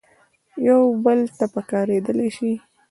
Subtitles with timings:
[0.67, 2.51] یو بل ته پکارېدلای شي.